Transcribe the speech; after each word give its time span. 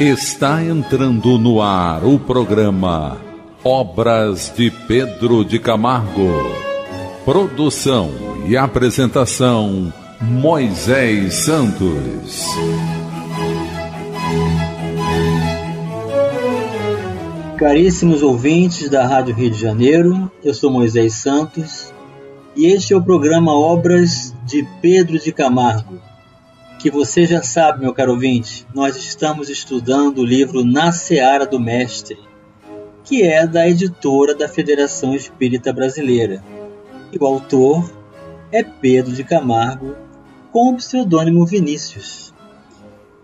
Está 0.00 0.64
entrando 0.64 1.38
no 1.38 1.60
ar 1.60 2.02
o 2.04 2.18
programa 2.18 3.20
Obras 3.62 4.52
de 4.56 4.70
Pedro 4.70 5.44
de 5.44 5.58
Camargo. 5.58 6.30
Produção 7.24 8.10
e 8.46 8.56
apresentação 8.56 9.92
Moisés 10.20 11.34
Santos. 11.34 12.42
Caríssimos 17.58 18.22
ouvintes 18.22 18.88
da 18.88 19.06
Rádio 19.06 19.34
Rio 19.34 19.50
de 19.50 19.60
Janeiro, 19.60 20.32
eu 20.42 20.54
sou 20.54 20.70
Moisés 20.70 21.14
Santos 21.14 21.92
e 22.56 22.66
este 22.66 22.94
é 22.94 22.96
o 22.96 23.02
programa 23.02 23.54
Obras 23.54 24.34
de 24.44 24.66
Pedro 24.80 25.18
de 25.18 25.30
Camargo 25.32 26.11
que 26.82 26.90
você 26.90 27.24
já 27.24 27.40
sabe, 27.44 27.80
meu 27.80 27.94
caro 27.94 28.10
ouvinte, 28.10 28.66
nós 28.74 28.96
estamos 28.96 29.48
estudando 29.48 30.18
o 30.18 30.24
livro 30.24 30.64
Na 30.64 30.90
Seara 30.90 31.46
do 31.46 31.60
Mestre, 31.60 32.18
que 33.04 33.22
é 33.22 33.46
da 33.46 33.68
editora 33.68 34.34
da 34.34 34.48
Federação 34.48 35.14
Espírita 35.14 35.72
Brasileira. 35.72 36.42
E 37.12 37.16
o 37.16 37.24
autor 37.24 37.88
é 38.50 38.64
Pedro 38.64 39.12
de 39.12 39.22
Camargo, 39.22 39.94
com 40.50 40.72
o 40.72 40.76
pseudônimo 40.76 41.46
Vinícius. 41.46 42.34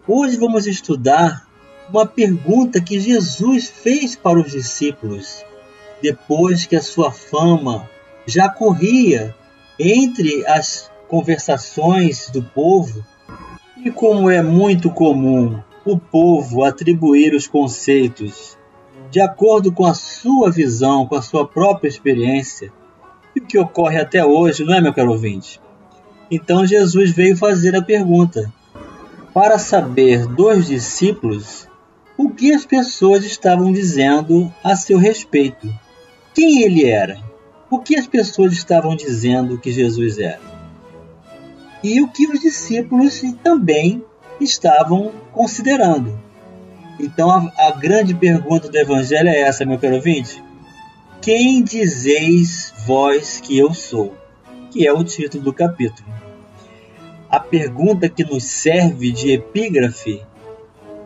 Hoje 0.06 0.36
vamos 0.36 0.68
estudar 0.68 1.44
uma 1.90 2.06
pergunta 2.06 2.80
que 2.80 3.00
Jesus 3.00 3.66
fez 3.66 4.14
para 4.14 4.38
os 4.38 4.52
discípulos, 4.52 5.44
depois 6.00 6.64
que 6.64 6.76
a 6.76 6.80
sua 6.80 7.10
fama 7.10 7.90
já 8.24 8.48
corria 8.48 9.34
entre 9.76 10.46
as 10.46 10.88
conversações 11.08 12.30
do 12.30 12.40
povo 12.40 13.04
e 13.84 13.90
como 13.90 14.28
é 14.28 14.42
muito 14.42 14.90
comum 14.90 15.60
o 15.84 15.98
povo 15.98 16.64
atribuir 16.64 17.34
os 17.34 17.46
conceitos 17.46 18.58
de 19.10 19.20
acordo 19.20 19.72
com 19.72 19.86
a 19.86 19.94
sua 19.94 20.50
visão, 20.50 21.06
com 21.06 21.14
a 21.14 21.22
sua 21.22 21.46
própria 21.46 21.88
experiência, 21.88 22.70
e 23.34 23.40
o 23.40 23.46
que 23.46 23.58
ocorre 23.58 23.98
até 23.98 24.24
hoje, 24.24 24.64
não 24.64 24.74
é, 24.74 24.80
meu 24.80 24.92
caro 24.92 25.12
ouvinte? 25.12 25.60
Então 26.30 26.66
Jesus 26.66 27.12
veio 27.12 27.36
fazer 27.36 27.74
a 27.74 27.82
pergunta: 27.82 28.52
para 29.32 29.58
saber 29.58 30.26
dos 30.26 30.66
discípulos 30.66 31.66
o 32.18 32.30
que 32.30 32.52
as 32.52 32.66
pessoas 32.66 33.24
estavam 33.24 33.72
dizendo 33.72 34.52
a 34.62 34.74
seu 34.76 34.98
respeito. 34.98 35.72
Quem 36.34 36.62
ele 36.62 36.84
era? 36.84 37.18
O 37.70 37.78
que 37.78 37.96
as 37.96 38.06
pessoas 38.06 38.52
estavam 38.52 38.96
dizendo 38.96 39.58
que 39.58 39.70
Jesus 39.70 40.18
era? 40.18 40.57
E 41.82 42.00
o 42.00 42.08
que 42.08 42.26
os 42.26 42.40
discípulos 42.40 43.22
também 43.42 44.04
estavam 44.40 45.12
considerando. 45.32 46.18
Então 46.98 47.30
a, 47.30 47.52
a 47.68 47.70
grande 47.70 48.14
pergunta 48.14 48.68
do 48.68 48.76
Evangelho 48.76 49.28
é 49.28 49.40
essa, 49.40 49.64
meu 49.64 49.78
caro 49.78 49.96
ouvinte: 49.96 50.42
Quem 51.20 51.62
dizeis 51.62 52.72
vós 52.86 53.40
que 53.40 53.56
eu 53.56 53.72
sou? 53.72 54.16
Que 54.70 54.86
é 54.86 54.92
o 54.92 55.04
título 55.04 55.44
do 55.44 55.52
capítulo. 55.52 56.08
A 57.30 57.38
pergunta 57.38 58.08
que 58.08 58.24
nos 58.24 58.44
serve 58.44 59.12
de 59.12 59.32
epígrafe, 59.32 60.22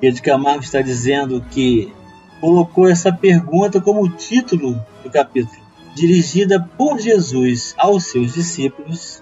Pedro 0.00 0.22
Camargo 0.22 0.62
está 0.62 0.80
dizendo 0.80 1.44
que 1.50 1.92
colocou 2.40 2.88
essa 2.88 3.12
pergunta 3.12 3.80
como 3.80 4.08
título 4.08 4.80
do 5.02 5.10
capítulo, 5.10 5.62
dirigida 5.94 6.60
por 6.76 6.98
Jesus 6.98 7.74
aos 7.76 8.06
seus 8.06 8.34
discípulos, 8.34 9.21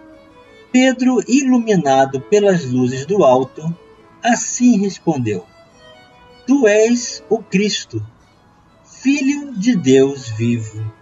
Pedro, 0.72 1.20
iluminado 1.26 2.20
pelas 2.20 2.64
luzes 2.64 3.04
do 3.04 3.24
alto, 3.24 3.74
assim 4.22 4.78
respondeu: 4.78 5.44
Tu 6.46 6.68
és 6.68 7.24
o 7.28 7.38
Cristo, 7.38 8.04
Filho 8.84 9.52
de 9.52 9.74
Deus 9.74 10.28
vivo. 10.28 10.92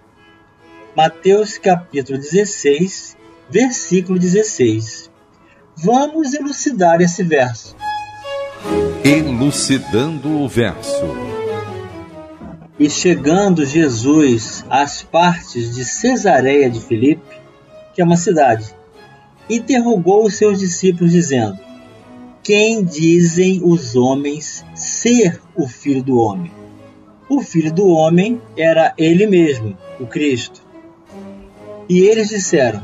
Mateus 0.97 1.59
capítulo 1.59 2.19
16, 2.19 3.17
versículo 3.51 4.19
16. 4.19 5.11
Vamos 5.77 6.33
elucidar 6.33 7.01
esse 7.01 7.23
verso. 7.23 7.77
Elucidando 9.05 10.43
o 10.43 10.49
verso. 10.49 11.05
E 12.79 12.89
chegando 12.89 13.67
Jesus 13.67 14.65
às 14.71 15.03
partes 15.03 15.75
de 15.75 15.85
Cesareia 15.85 16.71
de 16.71 16.81
Filipe, 16.81 17.37
que 17.93 18.01
é 18.01 18.05
uma 18.05 18.17
cidade, 18.17 18.75
interrogou 19.49 20.25
os 20.25 20.37
seus 20.37 20.59
discípulos, 20.59 21.13
dizendo: 21.13 21.59
Quem 22.43 22.85
dizem 22.85 23.61
os 23.63 23.97
homens 23.97 24.65
ser 24.75 25.41
o 25.57 25.67
filho 25.67 26.03
do 26.03 26.19
homem? 26.19 26.53
O 27.29 27.41
filho 27.43 27.73
do 27.73 27.87
homem 27.89 28.41
era 28.57 28.95
ele 28.97 29.27
mesmo, 29.27 29.77
o 30.01 30.07
Cristo. 30.07 30.63
E 31.89 32.01
eles 32.01 32.29
disseram: 32.29 32.83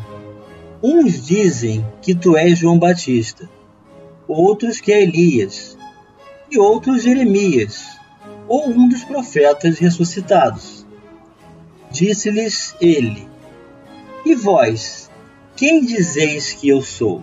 Uns 0.83 1.25
dizem 1.25 1.85
que 2.03 2.15
tu 2.15 2.37
és 2.37 2.59
João 2.59 2.79
Batista, 2.79 3.49
outros 4.29 4.81
que 4.81 4.93
é 4.93 5.03
Elias, 5.03 5.77
e 6.51 6.59
outros 6.59 7.03
Jeremias, 7.03 7.87
ou 8.47 8.69
um 8.69 8.89
dos 8.89 9.05
profetas 9.05 9.79
ressuscitados. 9.79 10.87
Disse-lhes 11.91 12.75
ele: 12.81 13.29
E 14.25 14.35
vós, 14.35 15.04
quem 15.57 15.85
dizeis 15.85 16.53
que 16.53 16.69
eu 16.69 16.83
sou? 16.83 17.23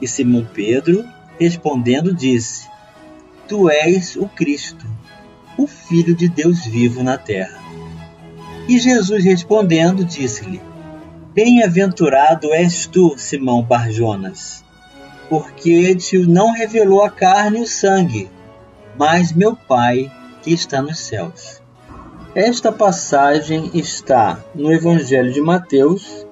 E 0.00 0.06
Simão 0.06 0.46
Pedro, 0.52 1.04
respondendo, 1.38 2.14
disse: 2.14 2.68
Tu 3.48 3.70
és 3.70 4.16
o 4.16 4.28
Cristo, 4.28 4.86
o 5.56 5.66
Filho 5.66 6.14
de 6.14 6.28
Deus 6.28 6.66
vivo 6.66 7.02
na 7.02 7.16
terra. 7.16 7.58
E 8.68 8.78
Jesus 8.78 9.24
respondendo, 9.24 10.04
disse-lhe: 10.04 10.60
Bem-aventurado 11.32 12.52
és 12.52 12.86
tu, 12.86 13.14
Simão 13.16 13.62
Barjonas, 13.62 14.64
porque 15.28 15.94
te 15.94 16.18
não 16.18 16.52
revelou 16.52 17.02
a 17.02 17.10
carne 17.10 17.60
e 17.60 17.62
o 17.62 17.66
sangue, 17.66 18.28
mas 18.98 19.32
meu 19.32 19.56
Pai 19.56 20.12
que 20.42 20.52
está 20.52 20.82
nos 20.82 20.98
céus. 20.98 21.62
Esta 22.34 22.70
passagem 22.70 23.70
está 23.72 24.38
no 24.54 24.70
Evangelho 24.70 25.32
de 25.32 25.40
Mateus, 25.40 26.25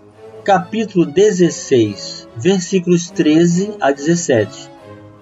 capítulo 0.44 1.06
16, 1.06 2.28
versículos 2.36 3.08
13 3.08 3.76
a 3.80 3.90
17, 3.90 4.70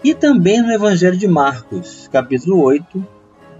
e 0.03 0.13
também 0.15 0.61
no 0.61 0.73
Evangelho 0.73 1.17
de 1.17 1.29
Marcos, 1.29 2.09
capítulo 2.11 2.61
8, 2.61 3.07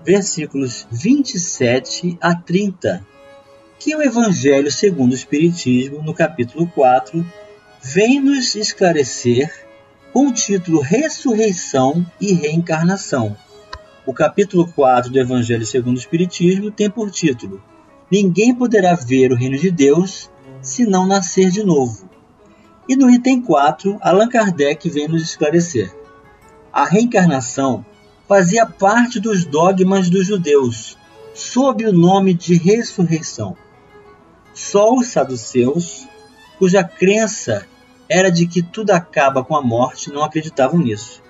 versículos 0.05 0.89
27 0.91 2.19
a 2.21 2.35
30, 2.35 3.07
que 3.79 3.95
o 3.95 4.03
Evangelho 4.03 4.73
segundo 4.73 5.13
o 5.13 5.15
Espiritismo, 5.15 6.03
no 6.03 6.13
capítulo 6.13 6.67
4, 6.67 7.25
vem 7.81 8.19
nos 8.19 8.57
esclarecer 8.57 9.49
com 10.13 10.27
o 10.27 10.33
título 10.33 10.81
Ressurreição 10.81 12.05
e 12.21 12.33
Reencarnação. 12.33 13.37
O 14.05 14.13
capítulo 14.13 14.67
4 14.67 15.13
do 15.13 15.21
Evangelho 15.21 15.65
segundo 15.65 15.97
o 15.97 16.01
Espiritismo 16.01 16.73
tem 16.73 16.91
por 16.91 17.09
título 17.09 17.63
Ninguém 18.11 18.53
poderá 18.53 18.95
ver 18.95 19.33
o 19.33 19.37
reino 19.37 19.57
de 19.57 19.71
Deus 19.71 20.29
se 20.63 20.87
não 20.87 21.07
nascer 21.07 21.51
de 21.51 21.65
novo. 21.65 22.09
E 22.89 22.97
no 22.97 23.11
item 23.11 23.43
4, 23.43 23.99
Allan 24.01 24.29
Kardec 24.29 24.89
vem 24.89 25.09
nos 25.09 25.23
esclarecer. 25.23 25.95
A 26.73 26.85
reencarnação 26.85 27.85
fazia 28.29 28.65
parte 28.65 29.21
dos 29.21 29.45
dogmas 29.45 30.09
dos 30.09 30.27
judeus, 30.27 30.97
sob 31.35 31.85
o 31.85 31.93
nome 31.93 32.33
de 32.33 32.55
ressurreição. 32.55 33.57
Só 34.55 34.95
os 34.95 35.09
saduceus, 35.09 36.09
cuja 36.59 36.85
crença 36.85 37.67
era 38.09 38.31
de 38.31 38.47
que 38.47 38.63
tudo 38.63 38.91
acaba 38.91 39.45
com 39.45 39.57
a 39.57 39.63
morte, 39.63 40.13
não 40.13 40.23
acreditavam 40.23 40.79
nisso. 40.79 41.23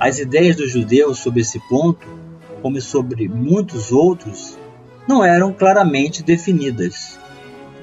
As 0.00 0.18
ideias 0.18 0.56
dos 0.56 0.70
judeus 0.70 1.18
sobre 1.18 1.40
esse 1.40 1.60
ponto, 1.68 2.06
como 2.62 2.80
sobre 2.80 3.28
muitos 3.28 3.92
outros, 3.92 4.58
não 5.06 5.24
eram 5.24 5.52
claramente 5.52 6.22
definidas 6.22 7.18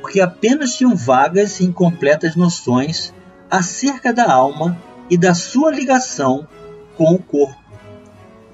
porque 0.05 0.21
apenas 0.21 0.75
tinham 0.75 0.95
vagas 0.95 1.59
e 1.59 1.65
incompletas 1.65 2.35
noções 2.35 3.11
acerca 3.49 4.13
da 4.13 4.31
alma 4.31 4.79
e 5.09 5.17
da 5.17 5.33
sua 5.33 5.71
ligação 5.71 6.47
com 6.95 7.11
o 7.11 7.17
corpo. 7.17 7.59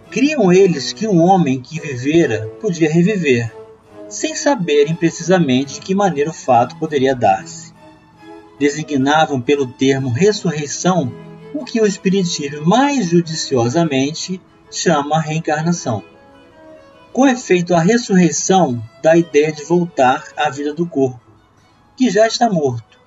Criam 0.09 0.53
eles 0.53 0.93
que 0.93 1.05
um 1.05 1.19
homem 1.19 1.59
que 1.59 1.77
vivera 1.77 2.49
podia 2.61 2.89
reviver, 2.89 3.53
sem 4.07 4.33
saberem 4.33 4.95
precisamente 4.95 5.73
de 5.73 5.81
que 5.81 5.93
maneira 5.93 6.29
o 6.29 6.33
fato 6.33 6.77
poderia 6.77 7.13
dar-se. 7.13 7.73
Designavam 8.57 9.41
pelo 9.41 9.67
termo 9.67 10.09
ressurreição 10.09 11.11
o 11.53 11.65
que 11.65 11.81
o 11.81 11.85
Espiritismo 11.85 12.65
mais 12.65 13.07
judiciosamente 13.07 14.39
chama 14.71 15.19
reencarnação. 15.19 16.01
Com 17.11 17.27
efeito, 17.27 17.75
a 17.75 17.81
ressurreição 17.81 18.81
dá 19.03 19.11
a 19.11 19.17
ideia 19.17 19.51
de 19.51 19.65
voltar 19.65 20.29
à 20.37 20.49
vida 20.49 20.73
do 20.73 20.87
corpo, 20.87 21.30
que 21.95 22.09
já 22.09 22.27
está 22.27 22.49
morto, 22.49 22.99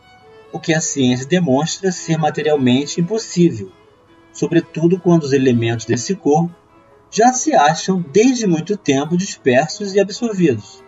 o 0.52 0.60
que 0.60 0.72
a 0.72 0.80
ciência 0.80 1.26
demonstra 1.26 1.90
ser 1.90 2.16
materialmente 2.16 3.00
impossível, 3.00 3.72
sobretudo 4.32 5.00
quando 5.00 5.24
os 5.24 5.32
elementos 5.32 5.86
desse 5.86 6.14
corpo 6.14 6.54
já 7.10 7.32
se 7.32 7.54
acham 7.54 8.04
desde 8.12 8.46
muito 8.46 8.76
tempo 8.76 9.16
dispersos 9.16 9.94
e 9.94 10.00
absorvidos. 10.00 10.82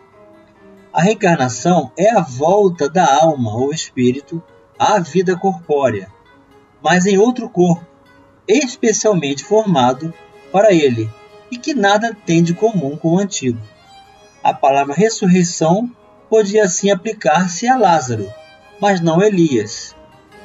A 0.93 1.03
reencarnação 1.03 1.93
é 1.97 2.11
a 2.11 2.21
volta 2.21 2.89
da 2.89 3.23
alma 3.23 3.55
ou 3.55 3.73
espírito 3.73 4.43
à 4.79 4.99
vida 4.99 5.37
corpórea, 5.37 6.11
mas 6.83 7.07
em 7.07 7.19
outro 7.19 7.49
corpo, 7.49 7.87
especialmente 8.49 9.45
formado 9.45 10.13
para 10.51 10.73
ele, 10.73 11.11
e 11.51 11.59
que 11.59 11.75
nada 11.75 12.17
tem 12.27 12.43
de 12.43 12.55
comum 12.55 12.97
com 12.97 13.15
o 13.15 13.19
antigo. 13.19 13.61
A 14.43 14.53
palavra 14.55 14.95
ressurreição 14.95 15.91
podia 16.29 16.65
assim 16.65 16.91
aplicar-se 16.91 17.69
a 17.69 17.77
Lázaro, 17.77 18.33
mas 18.81 19.01
não 19.01 19.21
a 19.21 19.27
Elias, 19.27 19.95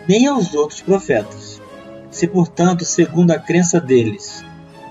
nem 0.07 0.27
aos 0.27 0.53
outros 0.53 0.81
profetas. 0.81 1.61
Se, 2.09 2.27
portanto, 2.27 2.85
segundo 2.85 3.31
a 3.31 3.39
crença 3.39 3.79
deles, 3.79 4.43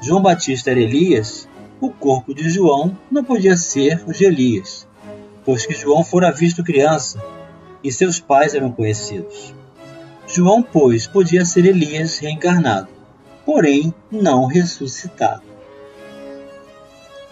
João 0.02 0.22
Batista 0.22 0.70
era 0.70 0.81
Elias, 0.81 1.48
o 1.81 1.90
corpo 1.90 2.34
de 2.34 2.48
João 2.48 2.96
não 3.10 3.25
podia 3.25 3.56
ser 3.56 4.02
o 4.06 4.12
de 4.12 4.25
Elias, 4.25 4.87
pois 5.44 5.66
que 5.66 5.75
João 5.75 6.02
fora 6.04 6.31
visto 6.31 6.64
criança 6.64 7.22
e 7.82 7.93
seus 7.93 8.20
pais 8.20 8.54
eram 8.54 8.72
conhecidos. 8.72 9.54
João, 10.26 10.62
pois, 10.62 11.06
podia 11.06 11.44
ser 11.44 11.66
Elias 11.66 12.19
reencarnado, 12.19 12.88
porém 13.44 13.93
não 14.10 14.46
ressuscitado. 14.46 15.43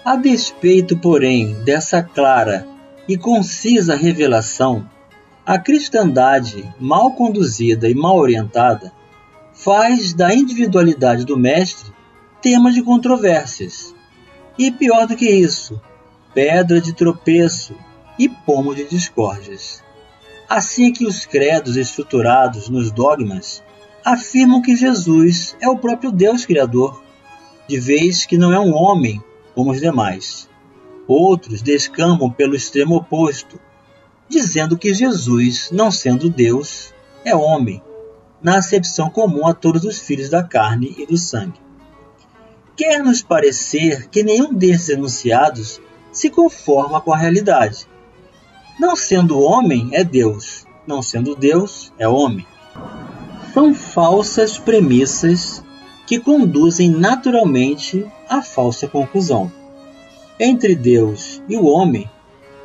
A 0.05 0.17
despeito, 0.17 0.97
porém, 0.97 1.55
dessa 1.65 2.03
clara 2.03 2.67
e 3.09 3.17
concisa 3.17 3.97
revelação, 3.97 4.89
a 5.47 5.59
cristandade, 5.59 6.71
mal 6.79 7.13
conduzida 7.13 7.89
e 7.89 7.95
mal 7.95 8.19
orientada, 8.19 8.93
faz 9.55 10.13
da 10.13 10.35
individualidade 10.35 11.25
do 11.25 11.39
Mestre 11.39 11.91
tema 12.43 12.71
de 12.71 12.83
controvérsias. 12.83 13.95
E 14.59 14.71
pior 14.71 15.07
do 15.07 15.17
que 15.17 15.29
isso, 15.29 15.81
pedra 16.35 16.81
de 16.81 16.93
tropeço 16.93 17.75
e 18.19 18.29
pomo 18.29 18.75
de 18.75 18.85
discórdias. 18.85 19.83
Assim 20.49 20.93
que 20.93 21.07
os 21.07 21.25
credos 21.25 21.77
estruturados 21.77 22.69
nos 22.69 22.91
dogmas 22.91 23.63
afirmam 24.05 24.63
que 24.63 24.77
Jesus 24.77 25.57
é 25.61 25.69
o 25.69 25.79
próprio 25.79 26.11
Deus 26.11 26.45
Criador, 26.45 27.03
de 27.69 27.79
vez 27.79 28.27
que 28.27 28.39
não 28.39 28.53
é 28.53 28.59
um 28.59 28.75
homem 28.75 29.23
como 29.55 29.71
os 29.71 29.81
demais. 29.81 30.48
Outros 31.09 31.61
descambam 31.63 32.31
pelo 32.31 32.55
extremo 32.55 32.95
oposto, 32.95 33.59
dizendo 34.29 34.79
que 34.79 34.95
Jesus, 34.95 35.71
não 35.73 35.91
sendo 35.91 36.31
Deus, 36.31 36.95
é 37.25 37.35
homem, 37.35 37.83
na 38.41 38.59
acepção 38.59 39.11
comum 39.11 39.49
a 39.49 39.55
todos 39.55 39.83
os 39.85 39.99
filhos 39.99 40.29
da 40.29 40.45
carne 40.45 40.95
e 40.97 41.05
do 41.05 41.17
sangue 41.17 41.67
quer 42.79 43.03
nos 43.03 43.21
parecer 43.21 44.09
que 44.09 44.23
nenhum 44.23 44.55
desses 44.55 44.91
enunciados 44.91 45.81
se 46.13 46.31
conforma 46.31 47.01
com 47.01 47.13
a 47.13 47.17
realidade. 47.17 47.89
Não 48.79 48.95
sendo 48.95 49.41
homem, 49.41 49.91
é 49.93 50.05
Deus. 50.05 50.65
Não 50.87 51.03
sendo 51.03 51.35
Deus, 51.35 51.93
é 51.99 52.07
homem. 52.07 52.47
São 53.53 53.75
falsas 53.75 54.57
premissas 54.57 55.63
que 56.07 56.21
conduzem 56.21 56.89
naturalmente 56.89 58.07
à 58.29 58.41
falsa 58.41 58.87
conclusão. 58.87 59.51
Entre 60.41 60.77
Deus 60.77 61.43
e 61.49 61.57
o 61.57 61.67
homem, 61.67 62.09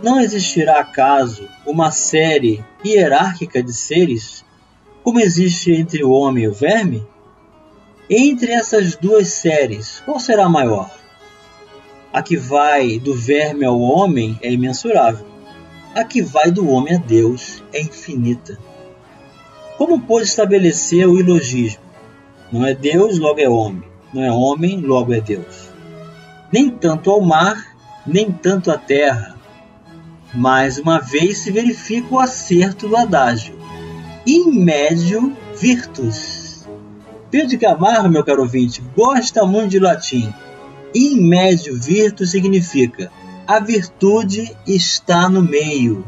não 0.02 0.22
existirá 0.22 0.80
acaso 0.80 1.48
uma 1.66 1.90
série 1.90 2.64
hierárquica 2.86 3.64
de 3.64 3.74
seres, 3.74 4.46
como 5.02 5.20
existe 5.20 5.72
entre 5.72 6.04
o 6.04 6.12
homem 6.12 6.44
e 6.44 6.48
o 6.48 6.54
verme? 6.54 7.04
Entre 8.08 8.52
essas 8.52 8.96
duas 8.96 9.30
séries, 9.30 10.04
qual 10.06 10.20
será 10.20 10.48
maior? 10.48 10.92
A 12.12 12.22
que 12.22 12.38
vai 12.38 13.00
do 13.00 13.16
verme 13.16 13.66
ao 13.66 13.80
homem 13.80 14.38
é 14.42 14.52
imensurável. 14.52 15.25
A 15.96 16.04
que 16.04 16.22
vai 16.22 16.52
do 16.52 16.70
homem 16.70 16.96
a 16.96 17.00
Deus 17.00 17.64
é 17.74 17.81
infinita. 17.81 18.60
Como 19.80 20.00
pode 20.02 20.28
estabelecer 20.28 21.08
o 21.08 21.20
ilogismo? 21.20 21.81
Não 22.52 22.64
é 22.64 22.75
Deus, 22.75 23.18
logo 23.18 23.40
é 23.40 23.50
homem. 23.50 23.84
Não 24.14 24.24
é 24.24 24.31
homem, 24.31 24.80
logo 24.80 25.12
é 25.12 25.20
Deus. 25.20 25.62
Nem 26.54 26.70
tanto 26.70 27.10
ao 27.10 27.20
mar, 27.20 27.76
nem 28.06 28.32
tanto 28.32 28.70
à 28.70 28.78
terra. 28.78 29.36
Mais 30.32 30.78
uma 30.78 31.00
vez 31.00 31.40
se 31.40 31.52
verifica 31.52 32.14
o 32.14 32.20
acerto 32.20 32.88
do 32.88 32.96
adágio. 32.96 33.58
In 34.24 34.64
médio 34.64 35.36
virtus 35.60 36.68
Pedro 37.32 37.58
Camargo, 37.58 38.08
meu 38.08 38.24
caro 38.24 38.44
ouvinte, 38.44 38.84
gosta 38.96 39.44
muito 39.48 39.72
de 39.72 39.80
latim. 39.80 40.32
In 40.94 41.28
médio 41.28 41.76
virtus 41.76 42.30
significa 42.30 43.12
a 43.48 43.60
virtude 43.60 44.56
está 44.68 45.28
no 45.28 45.42
meio, 45.42 46.06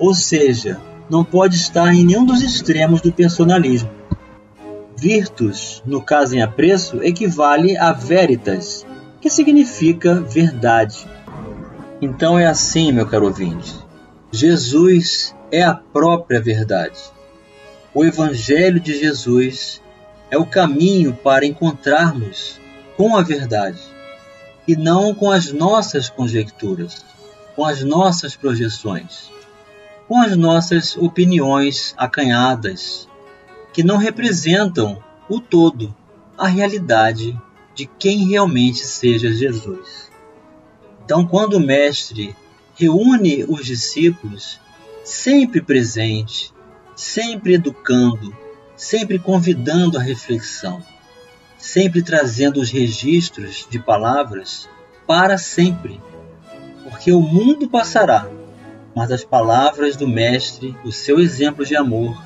ou 0.00 0.12
seja, 0.12 0.80
não 1.08 1.24
pode 1.24 1.54
estar 1.54 1.94
em 1.94 2.04
nenhum 2.04 2.24
dos 2.24 2.42
extremos 2.42 3.00
do 3.00 3.12
personalismo. 3.12 3.88
Virtus, 4.98 5.80
no 5.86 6.02
caso 6.02 6.34
em 6.34 6.42
apreço, 6.42 7.00
equivale 7.04 7.76
a 7.76 7.92
veritas, 7.92 8.84
que 9.26 9.30
significa 9.30 10.20
verdade. 10.20 11.04
Então 12.00 12.38
é 12.38 12.46
assim, 12.46 12.92
meu 12.92 13.08
caro 13.08 13.26
ouvinte. 13.26 13.74
Jesus 14.30 15.34
é 15.50 15.64
a 15.64 15.74
própria 15.74 16.40
verdade. 16.40 16.96
O 17.92 18.04
Evangelho 18.04 18.78
de 18.78 18.96
Jesus 18.96 19.82
é 20.30 20.38
o 20.38 20.46
caminho 20.46 21.12
para 21.12 21.44
encontrarmos 21.44 22.60
com 22.96 23.16
a 23.16 23.22
verdade 23.22 23.80
e 24.64 24.76
não 24.76 25.12
com 25.12 25.28
as 25.32 25.50
nossas 25.50 26.08
conjecturas, 26.08 27.04
com 27.56 27.64
as 27.64 27.82
nossas 27.82 28.36
projeções, 28.36 29.28
com 30.06 30.22
as 30.22 30.36
nossas 30.36 30.96
opiniões 30.96 31.96
acanhadas, 31.98 33.08
que 33.72 33.82
não 33.82 33.96
representam 33.96 35.02
o 35.28 35.40
todo, 35.40 35.92
a 36.38 36.46
realidade 36.46 37.36
de 37.76 37.86
quem 37.86 38.26
realmente 38.26 38.78
seja 38.78 39.30
Jesus. 39.30 40.10
Então, 41.04 41.26
quando 41.26 41.54
o 41.54 41.60
Mestre 41.60 42.34
reúne 42.74 43.44
os 43.44 43.64
discípulos, 43.64 44.58
sempre 45.04 45.60
presente, 45.60 46.52
sempre 46.96 47.54
educando, 47.54 48.34
sempre 48.74 49.18
convidando 49.18 49.98
a 49.98 50.02
reflexão, 50.02 50.82
sempre 51.58 52.02
trazendo 52.02 52.60
os 52.60 52.70
registros 52.70 53.66
de 53.70 53.78
palavras 53.78 54.68
para 55.06 55.36
sempre, 55.36 56.00
porque 56.82 57.12
o 57.12 57.20
mundo 57.20 57.68
passará, 57.68 58.28
mas 58.94 59.12
as 59.12 59.22
palavras 59.22 59.96
do 59.96 60.08
Mestre, 60.08 60.74
o 60.82 60.90
seu 60.90 61.20
exemplo 61.20 61.64
de 61.64 61.76
amor, 61.76 62.20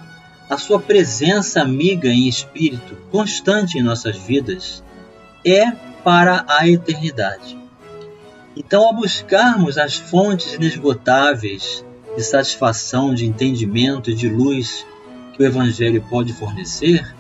a 0.49 0.57
sua 0.57 0.81
presença 0.81 1.61
amiga 1.61 2.09
em 2.09 2.29
espírito 2.29 2.97
constante 3.11 3.79
em 3.79 3.83
nossas 3.83 4.17
vidas, 4.17 4.83
é 5.45 5.71
para 6.05 6.45
a 6.49 6.69
eternidade. 6.69 7.59
Então, 8.57 8.85
ao 8.85 8.95
buscarmos 8.95 9.79
as 9.79 9.95
fontes 9.97 10.55
inesgotáveis 10.55 11.85
de 12.17 12.23
satisfação, 12.23 13.15
de 13.15 13.25
entendimento 13.25 14.11
e 14.11 14.15
de 14.15 14.29
luz 14.29 14.87
que 15.33 15.43
o 15.43 15.47
Evangelho 15.47 16.05
pode 16.09 16.33
fornecer, 16.33 17.15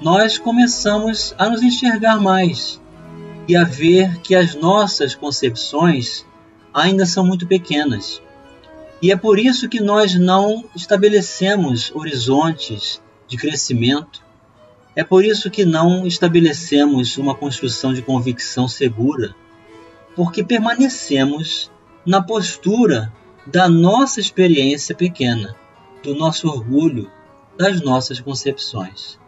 nós 0.00 0.38
começamos 0.38 1.34
a 1.38 1.48
nos 1.48 1.62
enxergar 1.62 2.20
mais 2.20 2.80
e 3.48 3.56
a 3.56 3.64
ver 3.64 4.18
que 4.20 4.34
as 4.34 4.54
nossas 4.54 5.14
concepções 5.14 6.24
ainda 6.74 7.06
são 7.06 7.24
muito 7.24 7.46
pequenas. 7.46 8.20
E 9.00 9.10
é 9.10 9.16
por 9.16 9.38
isso 9.38 9.68
que 9.68 9.80
nós 9.80 10.14
não 10.14 10.64
estabelecemos 10.74 11.90
horizontes 11.94 13.00
de 13.26 13.36
crescimento, 13.36 14.22
é 14.96 15.04
por 15.04 15.22
isso 15.22 15.50
que 15.50 15.66
não 15.66 16.06
estabelecemos 16.06 17.18
uma 17.18 17.34
construção 17.34 17.92
de 17.92 18.00
convicção 18.00 18.66
segura, 18.66 19.36
porque 20.16 20.42
permanecemos 20.42 21.70
na 22.04 22.22
postura 22.22 23.12
da 23.46 23.68
nossa 23.68 24.18
experiência 24.20 24.94
pequena, 24.94 25.54
do 26.02 26.14
nosso 26.14 26.48
orgulho, 26.48 27.10
das 27.58 27.82
nossas 27.82 28.18
concepções. 28.20 29.18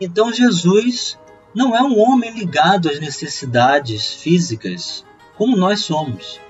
Então 0.00 0.32
Jesus 0.32 1.18
não 1.54 1.76
é 1.76 1.82
um 1.82 2.00
homem 2.00 2.32
ligado 2.32 2.88
às 2.88 2.98
necessidades 2.98 4.14
físicas 4.14 5.04
como 5.36 5.56
nós 5.56 5.80
somos. 5.80 6.40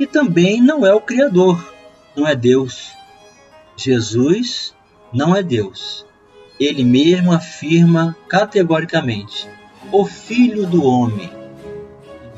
E 0.00 0.06
também 0.06 0.62
não 0.62 0.86
é 0.86 0.94
o 0.94 1.00
Criador, 1.00 1.62
não 2.16 2.26
é 2.26 2.34
Deus. 2.34 2.90
Jesus 3.76 4.74
não 5.12 5.36
é 5.36 5.42
Deus. 5.42 6.06
Ele 6.62 6.84
mesmo 6.84 7.32
afirma 7.32 8.16
categoricamente: 8.28 9.48
o 9.90 10.04
Filho 10.04 10.64
do 10.64 10.84
Homem. 10.84 11.28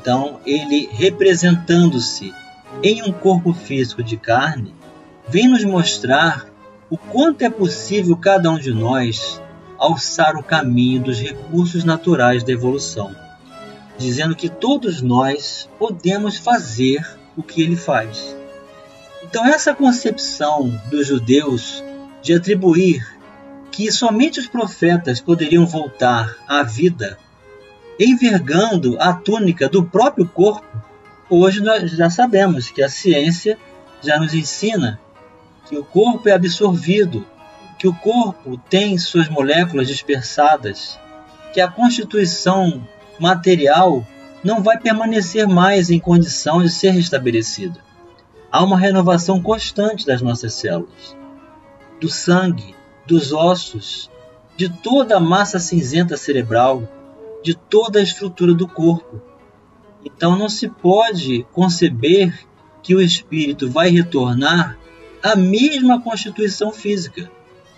Então, 0.01 0.39
ele 0.43 0.89
representando-se 0.91 2.33
em 2.81 3.03
um 3.03 3.11
corpo 3.11 3.53
físico 3.53 4.01
de 4.01 4.17
carne, 4.17 4.73
vem 5.27 5.47
nos 5.47 5.63
mostrar 5.63 6.47
o 6.89 6.97
quanto 6.97 7.43
é 7.43 7.49
possível 7.51 8.17
cada 8.17 8.49
um 8.49 8.57
de 8.57 8.71
nós 8.71 9.39
alçar 9.77 10.35
o 10.35 10.43
caminho 10.43 11.03
dos 11.03 11.19
recursos 11.19 11.83
naturais 11.83 12.43
da 12.43 12.51
evolução. 12.51 13.15
dizendo 13.97 14.35
que 14.35 14.49
todos 14.49 15.01
nós 15.01 15.69
podemos 15.79 16.37
fazer 16.37 17.07
o 17.37 17.41
que 17.41 17.61
ele 17.61 17.77
faz. 17.77 18.35
Então, 19.23 19.45
essa 19.45 19.73
concepção 19.73 20.69
dos 20.91 21.07
judeus 21.07 21.81
de 22.21 22.33
atribuir 22.33 23.14
que 23.75 23.91
somente 23.91 24.39
os 24.39 24.47
profetas 24.47 25.19
poderiam 25.19 25.65
voltar 25.65 26.37
à 26.47 26.63
vida, 26.63 27.19
envergando 27.99 28.95
a 29.01 29.11
túnica 29.11 29.67
do 29.67 29.83
próprio 29.83 30.25
corpo, 30.25 30.65
hoje 31.29 31.59
nós 31.59 31.91
já 31.91 32.09
sabemos 32.09 32.69
que 32.69 32.81
a 32.81 32.87
ciência 32.87 33.57
já 34.01 34.17
nos 34.17 34.33
ensina 34.33 34.97
que 35.67 35.77
o 35.77 35.83
corpo 35.83 36.29
é 36.29 36.31
absorvido, 36.31 37.27
que 37.77 37.85
o 37.85 37.93
corpo 37.93 38.57
tem 38.69 38.97
suas 38.97 39.27
moléculas 39.27 39.89
dispersadas, 39.89 40.97
que 41.53 41.59
a 41.59 41.67
constituição 41.67 42.87
material 43.19 44.07
não 44.41 44.63
vai 44.63 44.79
permanecer 44.79 45.49
mais 45.49 45.89
em 45.89 45.99
condição 45.99 46.63
de 46.63 46.69
ser 46.69 46.91
restabelecida. 46.91 47.83
Há 48.49 48.63
uma 48.63 48.79
renovação 48.79 49.41
constante 49.41 50.05
das 50.05 50.21
nossas 50.21 50.53
células, 50.53 51.17
do 51.99 52.07
sangue, 52.07 52.74
dos 53.05 53.31
ossos, 53.31 54.09
de 54.57 54.69
toda 54.69 55.17
a 55.17 55.19
massa 55.19 55.59
cinzenta 55.59 56.17
cerebral, 56.17 56.87
de 57.43 57.53
toda 57.53 57.99
a 57.99 58.03
estrutura 58.03 58.53
do 58.53 58.67
corpo. 58.67 59.21
Então 60.03 60.37
não 60.37 60.49
se 60.49 60.69
pode 60.69 61.45
conceber 61.51 62.47
que 62.81 62.95
o 62.95 63.01
espírito 63.01 63.69
vai 63.69 63.89
retornar 63.89 64.77
à 65.21 65.35
mesma 65.35 66.01
constituição 66.01 66.71
física. 66.71 67.29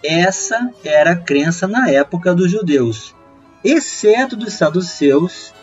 Essa 0.03 0.72
era 0.84 1.12
a 1.12 1.15
crença 1.15 1.67
na 1.67 1.89
época 1.89 2.36
dos 2.36 2.51
judeus, 2.51 3.15
exceto 3.63 4.36
dos 4.36 4.53
saduceus, 4.53 5.53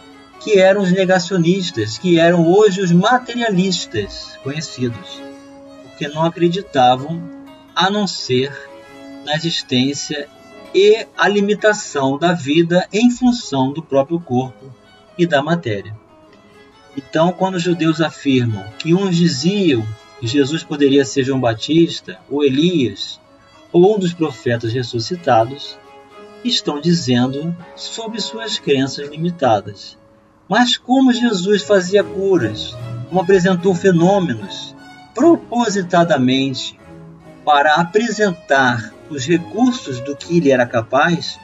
que 0.40 0.58
eram 0.58 0.82
os 0.82 0.92
negacionistas, 0.92 1.96
que 1.96 2.18
eram 2.18 2.46
hoje 2.46 2.82
os 2.82 2.92
materialistas 2.92 4.38
conhecidos, 4.42 5.22
porque 5.82 6.08
não 6.08 6.24
acreditavam 6.24 7.22
a 7.74 7.88
não 7.88 8.06
ser 8.06 8.52
na 9.24 9.34
existência 9.34 10.28
e 10.74 11.06
a 11.16 11.28
limitação 11.28 12.18
da 12.18 12.32
vida 12.32 12.86
em 12.92 13.10
função 13.10 13.72
do 13.72 13.82
próprio 13.82 14.20
corpo 14.20 14.72
e 15.16 15.26
da 15.26 15.42
matéria. 15.42 15.96
Então, 16.96 17.32
quando 17.32 17.54
os 17.56 17.62
judeus 17.62 18.00
afirmam 18.00 18.64
que 18.78 18.94
uns 18.94 19.16
diziam 19.16 19.86
que 20.20 20.26
Jesus 20.26 20.62
poderia 20.62 21.04
ser 21.04 21.24
João 21.24 21.40
Batista, 21.40 22.18
ou 22.30 22.44
Elias, 22.44 23.20
ou 23.72 23.96
um 23.96 23.98
dos 23.98 24.12
profetas 24.12 24.72
ressuscitados, 24.72 25.78
estão 26.44 26.80
dizendo 26.80 27.56
sobre 27.74 28.20
suas 28.20 28.58
crenças 28.58 29.08
limitadas. 29.08 29.98
Mas 30.48 30.76
como 30.76 31.12
Jesus 31.12 31.62
fazia 31.62 32.04
curas, 32.04 32.76
como 33.08 33.20
apresentou 33.20 33.74
fenômenos, 33.74 34.74
propositadamente 35.14 36.78
para 37.44 37.74
apresentar 37.74 38.93
os 39.10 39.26
recursos 39.26 40.00
do 40.00 40.16
que 40.16 40.36
ele 40.36 40.50
era 40.50 40.66
capaz, 40.66 41.38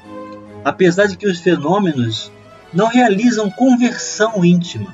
apesar 0.64 1.06
de 1.06 1.16
que 1.16 1.26
os 1.26 1.40
fenômenos 1.40 2.30
não 2.72 2.86
realizam 2.86 3.50
conversão 3.50 4.44
íntima, 4.44 4.92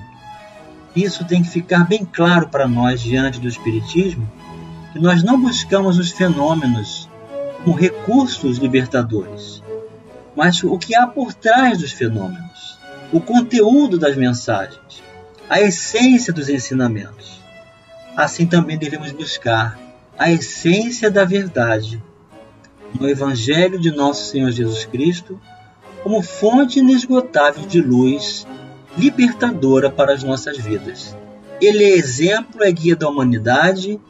isso 0.95 1.27
tem 1.27 1.43
que 1.43 1.51
ficar 1.51 1.87
bem 1.87 2.05
claro 2.05 2.49
para 2.49 2.67
nós 2.67 3.03
diante 3.03 3.39
do 3.39 3.49
Espiritismo, 3.49 4.27
que 4.93 4.99
nós 4.99 5.23
não 5.23 5.39
buscamos 5.39 5.99
os 5.99 6.11
fenômenos 6.11 7.07
como 7.63 7.77
recursos 7.77 8.57
libertadores, 8.57 9.63
mas 10.35 10.63
o 10.65 10.79
que 10.79 10.95
há 10.95 11.07
por 11.07 11.35
trás 11.35 11.79
dos 11.79 11.93
fenômenos, 11.93 12.79
o 13.13 13.21
conteúdo 13.21 13.99
das 13.99 14.17
mensagens, 14.17 15.03
a 15.51 15.61
essência 15.61 16.33
dos 16.33 16.49
ensinamentos. 16.49 17.41
Assim 18.17 18.47
também 18.47 18.79
devemos 18.79 19.13
buscar 19.13 19.79
a 20.19 20.31
essência 20.31 21.11
da 21.11 21.25
verdade 21.25 22.03
no 22.99 23.09
Evangelho 23.09 23.79
de 23.79 23.91
Nosso 23.91 24.31
Senhor 24.31 24.51
Jesus 24.51 24.85
Cristo 24.85 25.41
como 26.03 26.23
fonte 26.23 26.79
inesgotável 26.79 27.67
de 27.67 27.81
luz 27.81 28.47
libertadora 28.97 29.91
para 29.91 30.15
as 30.15 30.23
nossas 30.23 30.57
vidas. 30.57 31.17
Ele 31.61 31.85
é 31.85 31.97
exemplo, 31.97 32.63
é 32.63 32.71
guia 32.71 32.97
da 32.97 33.09
humanidade 33.09 34.01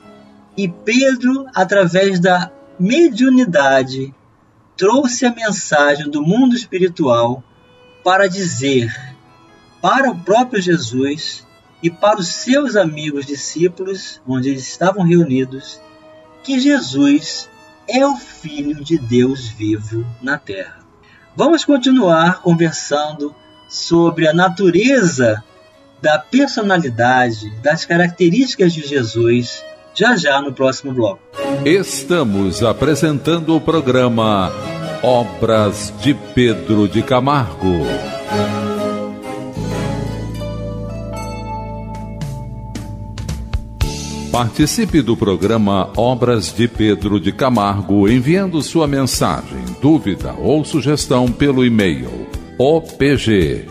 e 0.56 0.68
Pedro, 0.68 1.47
através 1.54 2.18
da 2.18 2.50
mediunidade, 2.78 4.14
trouxe 4.76 5.26
a 5.26 5.35
mensagem 5.35 6.09
do 6.11 6.23
mundo 6.23 6.54
espiritual 6.54 7.42
para 8.04 8.28
dizer 8.28 8.95
para 9.80 10.11
o 10.11 10.18
próprio 10.18 10.61
Jesus 10.61 11.47
e 11.83 11.90
para 11.90 12.18
os 12.18 12.28
seus 12.28 12.75
amigos 12.75 13.26
discípulos, 13.26 14.21
onde 14.26 14.49
eles 14.49 14.66
estavam 14.66 15.04
reunidos, 15.04 15.80
que 16.42 16.59
Jesus 16.59 17.49
é 17.88 18.07
o 18.07 18.16
Filho 18.16 18.85
de 18.85 18.99
Deus 18.99 19.49
vivo 19.49 20.07
na 20.23 20.38
terra. 20.38 20.78
Vamos 21.35 21.64
continuar 21.64 22.40
conversando 22.40 23.35
sobre 23.69 24.26
a 24.26 24.33
natureza 24.33 25.43
da 26.00 26.19
personalidade, 26.19 27.50
das 27.62 27.85
características 27.85 28.73
de 28.73 28.87
Jesus, 28.87 29.64
já 29.95 30.16
já 30.16 30.40
no 30.40 30.52
próximo 30.52 30.93
bloco. 30.93 31.21
Estamos 31.64 32.62
apresentando 32.62 33.57
o 33.57 33.61
programa 33.61 34.52
Obras 35.02 35.93
de 36.00 36.14
Pedro 36.14 36.88
de 36.88 37.02
Camargo. 37.02 37.87
Participe 44.37 45.00
do 45.00 45.16
programa 45.16 45.88
Obras 45.97 46.52
de 46.52 46.69
Pedro 46.69 47.19
de 47.19 47.33
Camargo 47.33 48.07
enviando 48.07 48.61
sua 48.61 48.87
mensagem, 48.87 49.64
dúvida 49.81 50.35
ou 50.38 50.62
sugestão 50.62 51.33
pelo 51.33 51.64
e-mail 51.64 52.26
opg 52.59 53.64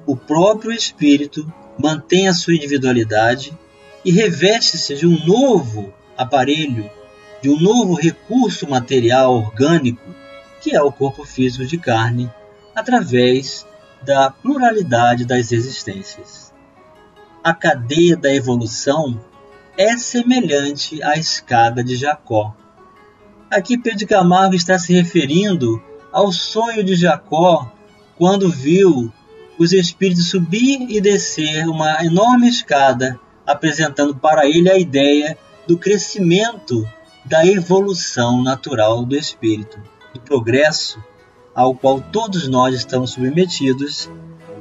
O 0.04 0.16
próprio 0.16 0.72
espírito 0.72 1.50
mantém 1.78 2.28
a 2.28 2.32
sua 2.32 2.54
individualidade 2.54 3.56
e 4.04 4.10
reveste-se 4.10 4.94
de 4.94 5.06
um 5.06 5.24
novo 5.24 5.92
aparelho, 6.16 6.90
de 7.40 7.48
um 7.48 7.58
novo 7.58 7.94
recurso 7.94 8.68
material 8.68 9.34
orgânico, 9.34 10.02
que 10.60 10.74
é 10.74 10.82
o 10.82 10.92
corpo 10.92 11.24
físico 11.24 11.64
de 11.64 11.78
carne, 11.78 12.30
através 12.74 13.66
da 14.02 14.30
pluralidade 14.30 15.24
das 15.24 15.52
existências. 15.52 16.52
A 17.42 17.52
cadeia 17.52 18.16
da 18.16 18.32
evolução 18.32 19.20
é 19.76 19.96
semelhante 19.96 21.02
à 21.02 21.16
escada 21.16 21.82
de 21.82 21.96
Jacó. 21.96 22.54
Aqui 23.50 23.76
Pedro 23.76 24.06
Camargo 24.06 24.54
está 24.54 24.78
se 24.78 24.92
referindo 24.92 25.82
ao 26.12 26.30
sonho 26.30 26.84
de 26.84 26.94
Jacó 26.94 27.70
quando 28.16 28.50
viu 28.50 29.12
os 29.58 29.72
espíritos 29.72 30.30
subir 30.30 30.86
e 30.88 31.00
descer 31.00 31.68
uma 31.68 32.04
enorme 32.04 32.48
escada 32.48 33.18
apresentando 33.52 34.14
para 34.16 34.46
ele 34.46 34.70
a 34.70 34.78
ideia 34.78 35.36
do 35.66 35.78
crescimento 35.78 36.88
da 37.24 37.46
evolução 37.46 38.42
natural 38.42 39.04
do 39.04 39.16
espírito, 39.16 39.80
do 40.12 40.20
progresso 40.20 41.02
ao 41.54 41.74
qual 41.74 42.00
todos 42.00 42.48
nós 42.48 42.74
estamos 42.74 43.12
submetidos 43.12 44.10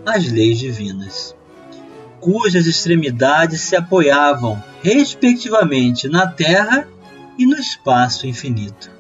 às 0.06 0.30
leis 0.32 0.60
divinas, 0.60 1.36
cujas 2.20 2.68
extremidades 2.68 3.62
se 3.62 3.76
apoiavam, 3.76 4.62
respectivamente, 4.84 6.08
na 6.08 6.28
Terra 6.28 6.88
e 7.38 7.46
no 7.46 7.56
espaço 7.56 8.28
infinito. 8.28 8.92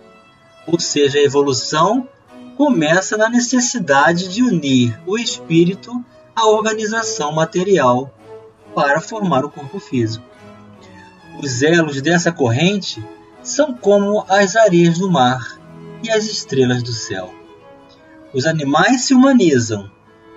Ou 0.65 0.79
seja, 0.79 1.19
a 1.19 1.23
evolução 1.23 2.07
começa 2.55 3.17
na 3.17 3.29
necessidade 3.29 4.27
de 4.27 4.41
unir 4.41 4.99
o 5.05 5.17
espírito 5.17 6.03
à 6.35 6.47
organização 6.47 7.31
material 7.31 8.13
para 8.73 9.01
formar 9.01 9.45
o 9.45 9.49
corpo 9.49 9.79
físico. 9.79 10.25
Os 11.41 11.61
elos 11.61 12.01
dessa 12.01 12.31
corrente 12.31 13.03
são 13.43 13.73
como 13.73 14.25
as 14.27 14.55
areias 14.55 14.99
do 14.99 15.09
mar 15.09 15.59
e 16.03 16.09
as 16.09 16.25
estrelas 16.25 16.83
do 16.83 16.93
céu. 16.93 17.33
Os 18.33 18.45
animais 18.45 19.01
se 19.01 19.13
humanizam, 19.13 19.89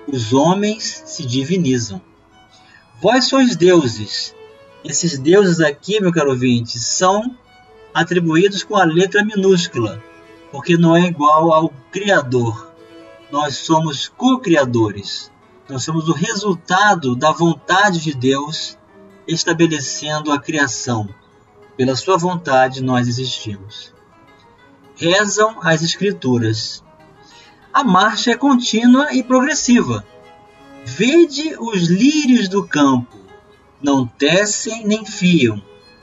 os 0.06 0.32
homens 0.32 1.02
se 1.06 1.24
divinizam. 1.24 2.00
Vós 3.00 3.26
sois 3.26 3.56
deuses. 3.56 4.34
Esses 4.84 5.18
deuses 5.18 5.60
aqui, 5.60 6.00
meu 6.00 6.12
caro 6.12 6.30
ouvinte, 6.30 6.78
são 6.78 7.36
atribuídos 7.92 8.62
com 8.62 8.76
a 8.76 8.84
letra 8.84 9.24
minúscula, 9.24 10.02
porque 10.50 10.76
não 10.76 10.96
é 10.96 11.06
igual 11.06 11.52
ao 11.52 11.72
Criador. 11.90 12.72
Nós 13.30 13.56
somos 13.56 14.08
co-criadores. 14.08 15.30
Nós 15.68 15.82
somos 15.82 16.08
o 16.08 16.12
resultado 16.12 17.16
da 17.16 17.32
vontade 17.32 18.00
de 18.00 18.14
Deus 18.14 18.76
estabelecendo 19.26 20.30
a 20.30 20.38
criação. 20.38 21.08
Pela 21.76 21.96
sua 21.96 22.18
vontade 22.18 22.82
nós 22.82 23.08
existimos. 23.08 23.92
Rezam 24.94 25.58
as 25.62 25.82
Escrituras. 25.82 26.84
A 27.72 27.82
marcha 27.82 28.32
é 28.32 28.36
contínua 28.36 29.12
e 29.14 29.22
progressiva. 29.22 30.06
Vede 30.84 31.56
os 31.58 31.88
lírios 31.88 32.46
do 32.46 32.66
campo, 32.66 33.16
não 33.82 34.06
tecem 34.06 34.86
nem 34.86 35.04
fiam, 35.06 35.60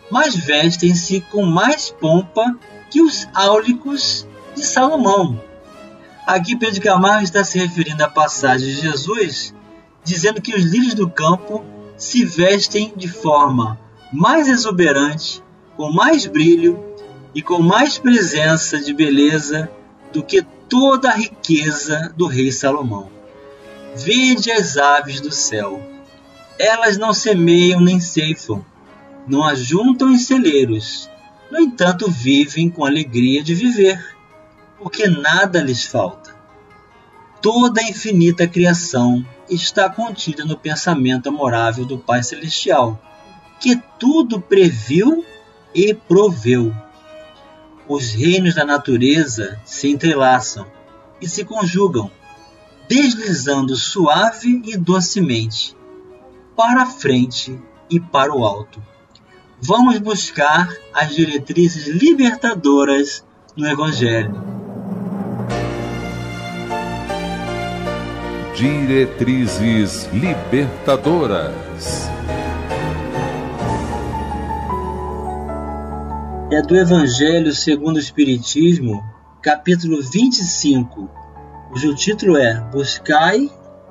mas 0.10 0.36
vestem-se 0.36 1.22
com 1.22 1.46
mais 1.46 1.92
pompa 1.92 2.58
que 2.90 3.00
os 3.00 3.28
áulicos 3.34 4.28
de 4.56 4.66
Salomão. 4.66 5.40
Aqui 6.26 6.56
Pedro 6.56 6.82
Camargo 6.82 7.24
está 7.24 7.44
se 7.44 7.58
referindo 7.58 8.04
à 8.04 8.08
passagem 8.08 8.68
de 8.68 8.82
Jesus, 8.82 9.54
dizendo 10.04 10.42
que 10.42 10.56
os 10.56 10.64
lírios 10.64 10.94
do 10.94 11.10
campo 11.10 11.66
se 11.98 12.24
vestem 12.24 12.94
de 12.96 13.08
forma 13.08 13.80
mais 14.14 14.48
exuberante, 14.48 15.44
com 15.76 15.92
mais 15.92 16.26
brilho 16.26 16.84
e 17.34 17.42
com 17.42 17.62
mais 17.62 17.98
presença 17.98 18.80
de 18.80 18.94
beleza 18.94 19.70
do 20.14 20.24
que 20.24 20.46
toda 20.70 21.10
a 21.10 21.16
riqueza 21.16 22.14
do 22.16 22.28
rei 22.28 22.52
Salomão. 22.52 23.10
Vede 23.96 24.52
as 24.52 24.78
aves 24.78 25.20
do 25.20 25.32
céu. 25.32 25.82
Elas 26.58 26.98
não 26.98 27.14
semeiam 27.14 27.82
nem 27.82 28.00
ceifam, 28.00 28.64
não 29.28 29.44
ajuntam 29.44 30.12
em 30.12 30.18
celeiros. 30.18 31.10
No 31.50 31.60
entanto, 31.60 32.10
vivem 32.10 32.70
com 32.70 32.86
alegria 32.86 33.44
de 33.44 33.54
viver 33.56 34.11
porque 34.82 35.08
nada 35.08 35.62
lhes 35.62 35.86
falta. 35.86 36.36
Toda 37.40 37.82
a 37.82 37.84
infinita 37.84 38.48
criação 38.48 39.26
está 39.50 39.90
contida 39.90 40.44
no 40.44 40.58
pensamento 40.58 41.30
amorável 41.30 41.86
do 41.86 41.98
Pai 41.98 42.24
Celestial, 42.24 43.00
que 43.60 43.80
tudo 44.00 44.42
previu 44.42 45.24
e 45.74 45.94
proveu. 45.94 46.74
Os 47.88 48.12
reinos 48.12 48.56
da 48.56 48.66
natureza 48.66 49.60
se 49.66 49.88
entrelaçam 49.88 50.66
e 51.20 51.28
se 51.28 51.46
conjugam, 51.46 52.10
deslizando 52.88 53.76
suave 53.76 54.62
e 54.66 54.78
docemente, 54.78 55.76
para 56.56 56.84
a 56.84 56.86
frente 56.88 57.60
e 57.90 58.00
para 58.00 58.34
o 58.36 58.44
alto. 58.46 58.82
Vamos 59.60 60.00
buscar 60.00 60.70
as 60.94 61.14
diretrizes 61.14 61.88
libertadoras 61.88 63.24
no 63.56 63.68
Evangelho 63.68 64.61
Diretrizes 68.62 70.08
Libertadoras. 70.14 72.08
É 76.52 76.62
do 76.62 76.78
Evangelho 76.78 77.52
segundo 77.54 77.96
o 77.96 78.00
Espiritismo, 78.00 79.02
capítulo 79.42 80.00
25, 80.04 81.10
cujo 81.72 81.96
título 81.96 82.38
é 82.38 82.62
Buscai 82.72 83.50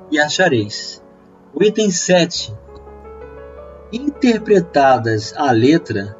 e 0.09 0.17
achareis. 0.17 1.03
O 1.53 1.61
item 1.61 1.91
7. 1.91 2.55
Interpretadas 3.91 5.33
à 5.35 5.51
letra, 5.51 6.15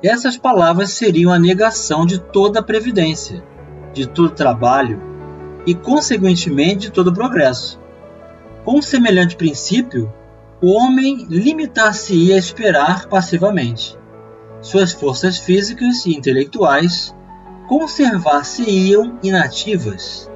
essas 0.00 0.36
palavras 0.36 0.92
seriam 0.92 1.32
a 1.32 1.40
negação 1.40 2.06
de 2.06 2.20
toda 2.20 2.60
a 2.60 2.62
previdência, 2.62 3.42
de 3.92 4.06
todo 4.06 4.30
trabalho 4.30 5.02
e, 5.66 5.74
consequentemente, 5.74 6.86
de 6.86 6.92
todo 6.92 7.12
progresso. 7.12 7.84
Com 8.66 8.82
semelhante 8.82 9.36
princípio, 9.36 10.12
o 10.60 10.72
homem 10.72 11.24
limitar-se-ia 11.30 12.34
a 12.34 12.38
esperar 12.38 13.06
passivamente. 13.06 13.96
Suas 14.60 14.92
forças 14.92 15.38
físicas 15.38 16.04
e 16.04 16.16
intelectuais 16.16 17.14
conservar-se-iam 17.68 19.20
inativas, 19.22 20.28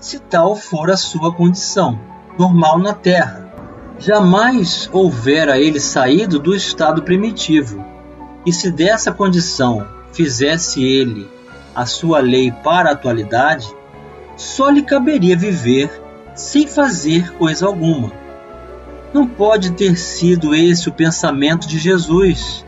se 0.00 0.18
tal 0.18 0.56
for 0.56 0.90
a 0.90 0.96
sua 0.96 1.32
condição 1.32 1.96
normal 2.36 2.76
na 2.80 2.92
Terra. 2.92 3.54
Jamais 4.00 4.90
houvera 4.92 5.56
ele 5.56 5.78
saído 5.78 6.40
do 6.40 6.56
estado 6.56 7.04
primitivo, 7.04 7.84
e 8.44 8.52
se 8.52 8.72
dessa 8.72 9.12
condição 9.12 9.86
fizesse 10.12 10.82
ele 10.82 11.30
a 11.72 11.86
sua 11.86 12.18
lei 12.18 12.50
para 12.50 12.90
a 12.90 12.94
atualidade, 12.94 13.72
só 14.36 14.68
lhe 14.70 14.82
caberia 14.82 15.36
viver 15.36 15.99
sem 16.34 16.66
fazer 16.66 17.32
coisa 17.34 17.66
alguma. 17.66 18.12
Não 19.12 19.26
pode 19.26 19.72
ter 19.72 19.96
sido 19.96 20.54
esse 20.54 20.88
o 20.88 20.92
pensamento 20.92 21.66
de 21.66 21.78
Jesus, 21.78 22.64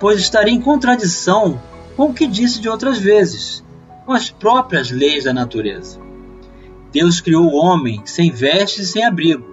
pois 0.00 0.20
estaria 0.20 0.52
em 0.52 0.60
contradição 0.60 1.60
com 1.96 2.06
o 2.06 2.14
que 2.14 2.26
disse 2.26 2.60
de 2.60 2.68
outras 2.68 2.98
vezes, 2.98 3.64
com 4.04 4.12
as 4.12 4.30
próprias 4.30 4.90
leis 4.90 5.24
da 5.24 5.32
natureza. 5.32 6.00
Deus 6.92 7.20
criou 7.20 7.46
o 7.46 7.56
homem 7.56 8.02
sem 8.04 8.30
vestes 8.30 8.88
e 8.88 8.92
sem 8.92 9.04
abrigo, 9.04 9.46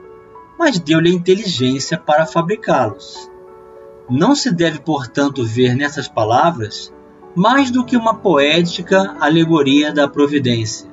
mas 0.58 0.80
deu-lhe 0.80 1.10
a 1.10 1.14
inteligência 1.14 1.98
para 1.98 2.26
fabricá-los. 2.26 3.30
Não 4.10 4.36
se 4.36 4.52
deve, 4.52 4.80
portanto, 4.80 5.44
ver 5.46 5.76
nessas 5.76 6.08
palavras 6.08 6.94
mais 7.36 7.72
do 7.72 7.84
que 7.84 7.98
uma 7.98 8.16
poética 8.16 9.16
alegoria 9.20 9.92
da 9.92 10.08
providência 10.08 10.93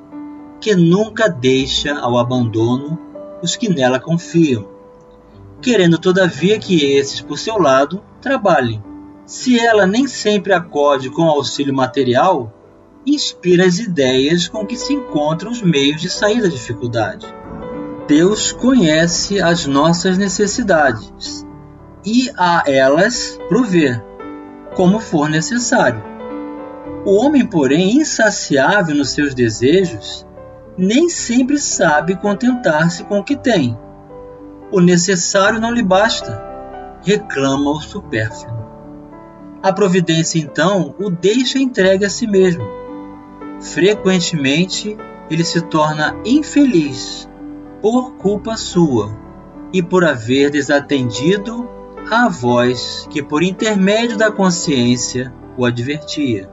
que 0.61 0.75
nunca 0.75 1.27
deixa 1.27 1.97
ao 1.99 2.19
abandono 2.19 2.97
os 3.41 3.55
que 3.55 3.67
nela 3.67 3.99
confiam, 3.99 4.67
querendo 5.59 5.97
todavia 5.97 6.59
que 6.59 6.85
esses, 6.85 7.19
por 7.19 7.39
seu 7.39 7.57
lado, 7.57 8.01
trabalhem. 8.21 8.81
Se 9.25 9.59
ela 9.59 9.87
nem 9.87 10.07
sempre 10.07 10.53
acode 10.53 11.09
com 11.09 11.23
auxílio 11.23 11.73
material, 11.73 12.53
inspira 13.05 13.65
as 13.65 13.79
ideias 13.79 14.47
com 14.47 14.65
que 14.65 14.77
se 14.77 14.93
encontram 14.93 15.51
os 15.51 15.63
meios 15.63 15.99
de 15.99 16.09
sair 16.09 16.41
da 16.41 16.47
dificuldade. 16.47 17.25
Deus 18.07 18.51
conhece 18.51 19.41
as 19.41 19.65
nossas 19.65 20.17
necessidades 20.17 21.45
e 22.05 22.29
a 22.37 22.63
elas 22.67 23.39
provê, 23.47 23.99
como 24.75 24.99
for 24.99 25.29
necessário. 25.29 26.03
O 27.05 27.15
homem, 27.15 27.45
porém, 27.45 27.97
insaciável 27.97 28.95
nos 28.95 29.11
seus 29.11 29.33
desejos, 29.33 30.25
nem 30.81 31.09
sempre 31.09 31.59
sabe 31.59 32.15
contentar-se 32.15 33.03
com 33.03 33.19
o 33.19 33.23
que 33.23 33.35
tem. 33.35 33.77
O 34.71 34.81
necessário 34.81 35.59
não 35.59 35.71
lhe 35.71 35.83
basta, 35.83 36.43
reclama 37.03 37.69
o 37.69 37.79
supérfluo. 37.79 38.65
A 39.61 39.71
providência 39.71 40.39
então 40.39 40.95
o 40.97 41.11
deixa 41.11 41.59
entregue 41.59 42.03
a 42.03 42.09
si 42.09 42.25
mesmo. 42.25 42.63
Frequentemente 43.61 44.97
ele 45.29 45.43
se 45.43 45.61
torna 45.61 46.15
infeliz 46.25 47.29
por 47.79 48.13
culpa 48.13 48.57
sua 48.57 49.15
e 49.71 49.83
por 49.83 50.03
haver 50.03 50.49
desatendido 50.49 51.69
a 52.09 52.27
voz 52.27 53.07
que, 53.11 53.21
por 53.21 53.43
intermédio 53.43 54.17
da 54.17 54.31
consciência, 54.31 55.31
o 55.55 55.63
advertia. 55.63 56.49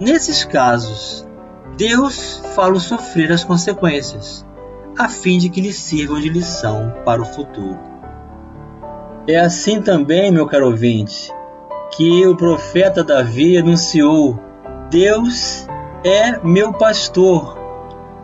Nesses 0.00 0.44
casos, 0.44 1.27
Deus 1.76 2.42
fala 2.54 2.80
sofrer 2.80 3.30
as 3.32 3.44
consequências, 3.44 4.46
a 4.98 5.08
fim 5.08 5.38
de 5.38 5.48
que 5.48 5.60
lhe 5.60 5.72
sirvam 5.72 6.20
de 6.20 6.28
lição 6.28 6.92
para 7.04 7.22
o 7.22 7.24
futuro. 7.24 7.78
É 9.26 9.38
assim 9.38 9.80
também, 9.82 10.30
meu 10.30 10.46
caro 10.46 10.70
ouvinte, 10.70 11.32
que 11.96 12.26
o 12.26 12.36
profeta 12.36 13.04
Davi 13.04 13.58
anunciou: 13.58 14.40
Deus 14.90 15.66
é 16.04 16.38
meu 16.42 16.72
pastor 16.72 17.58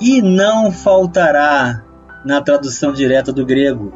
e 0.00 0.22
não 0.22 0.72
faltará, 0.72 1.83
na 2.24 2.40
tradução 2.40 2.92
direta 2.92 3.33
do 3.33 3.44
grego, 3.44 3.92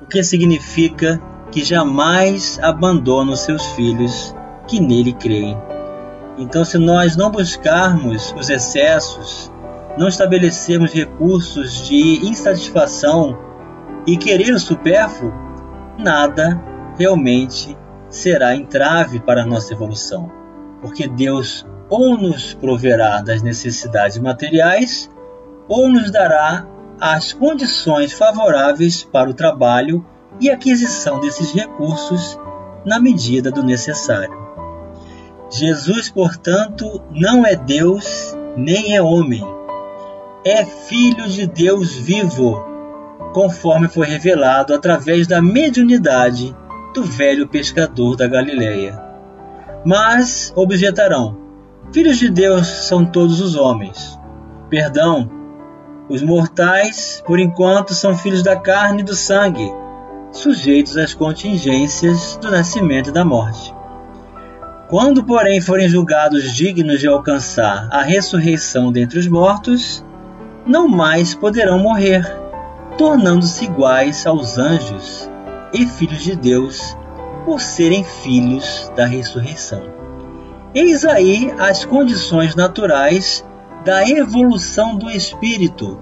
o 0.00 0.06
que 0.06 0.22
significa 0.22 1.22
que 1.50 1.62
jamais 1.62 2.58
abandona 2.60 3.32
os 3.32 3.40
seus 3.40 3.64
filhos 3.72 4.34
que 4.66 4.80
nele 4.80 5.12
creem. 5.12 5.56
Então, 6.38 6.64
se 6.64 6.78
nós 6.78 7.16
não 7.16 7.30
buscarmos 7.30 8.34
os 8.38 8.48
excessos, 8.48 9.52
não 9.98 10.08
estabelecermos 10.08 10.92
recursos 10.92 11.86
de 11.86 12.26
insatisfação 12.26 13.38
e 14.06 14.16
querer 14.16 14.54
o 14.54 14.58
supérfluo, 14.58 15.32
nada 15.98 16.60
realmente 16.98 17.76
será 18.08 18.54
entrave 18.54 19.20
para 19.20 19.42
a 19.42 19.46
nossa 19.46 19.72
evolução, 19.72 20.30
porque 20.80 21.06
Deus 21.06 21.66
ou 21.88 22.16
nos 22.16 22.54
proverá 22.54 23.20
das 23.20 23.42
necessidades 23.42 24.18
materiais 24.18 25.10
ou 25.68 25.88
nos 25.88 26.10
dará 26.10 26.66
as 27.00 27.32
condições 27.32 28.12
favoráveis 28.12 29.02
para 29.02 29.28
o 29.28 29.34
trabalho 29.34 30.04
e 30.40 30.50
aquisição 30.50 31.20
desses 31.20 31.52
recursos 31.52 32.38
na 32.84 32.98
medida 32.98 33.50
do 33.50 33.62
necessário. 33.62 34.41
Jesus, 35.52 36.08
portanto, 36.08 37.02
não 37.10 37.44
é 37.44 37.54
Deus 37.54 38.34
nem 38.56 38.96
é 38.96 39.02
homem, 39.02 39.44
é 40.46 40.64
Filho 40.64 41.28
de 41.28 41.46
Deus 41.46 41.94
vivo, 41.94 42.64
conforme 43.34 43.86
foi 43.86 44.06
revelado 44.06 44.72
através 44.72 45.26
da 45.26 45.42
mediunidade 45.42 46.56
do 46.94 47.04
velho 47.04 47.46
pescador 47.46 48.16
da 48.16 48.26
Galileia. 48.26 48.98
Mas 49.84 50.54
objetarão: 50.56 51.36
Filhos 51.92 52.16
de 52.16 52.30
Deus 52.30 52.66
são 52.66 53.04
todos 53.04 53.38
os 53.42 53.54
homens. 53.54 54.18
Perdão, 54.70 55.30
os 56.08 56.22
mortais, 56.22 57.22
por 57.26 57.38
enquanto, 57.38 57.92
são 57.92 58.16
filhos 58.16 58.42
da 58.42 58.56
carne 58.56 59.02
e 59.02 59.04
do 59.04 59.14
sangue, 59.14 59.70
sujeitos 60.30 60.96
às 60.96 61.12
contingências 61.12 62.38
do 62.40 62.50
nascimento 62.50 63.10
e 63.10 63.12
da 63.12 63.22
morte. 63.22 63.81
Quando, 64.92 65.24
porém, 65.24 65.58
forem 65.58 65.88
julgados 65.88 66.52
dignos 66.52 67.00
de 67.00 67.08
alcançar 67.08 67.88
a 67.90 68.02
ressurreição 68.02 68.92
dentre 68.92 69.18
os 69.18 69.26
mortos, 69.26 70.04
não 70.66 70.86
mais 70.86 71.34
poderão 71.34 71.78
morrer, 71.78 72.22
tornando-se 72.98 73.64
iguais 73.64 74.26
aos 74.26 74.58
anjos 74.58 75.30
e 75.72 75.86
filhos 75.86 76.22
de 76.22 76.36
Deus, 76.36 76.94
por 77.46 77.58
serem 77.58 78.04
filhos 78.04 78.92
da 78.94 79.06
ressurreição. 79.06 79.82
Eis 80.74 81.06
aí 81.06 81.50
as 81.58 81.86
condições 81.86 82.54
naturais 82.54 83.42
da 83.86 84.06
evolução 84.06 84.94
do 84.94 85.10
espírito, 85.10 85.98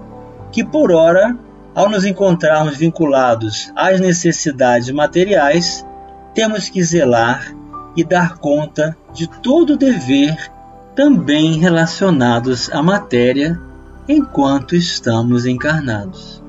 que 0.51 0.65
por 0.65 0.91
ora, 0.91 1.33
ao 1.73 1.89
nos 1.89 2.03
encontrarmos 2.03 2.75
vinculados 2.75 3.71
às 3.73 4.01
necessidades 4.01 4.91
materiais, 4.91 5.87
temos 6.33 6.67
que 6.67 6.83
zelar 6.83 7.55
e 7.95 8.03
dar 8.03 8.37
conta 8.37 8.95
de 9.13 9.27
todo 9.27 9.73
o 9.73 9.77
dever 9.77 10.51
também 10.95 11.59
relacionados 11.59 12.69
à 12.71 12.81
matéria 12.81 13.59
enquanto 14.07 14.75
estamos 14.75 15.45
encarnados. 15.45 16.43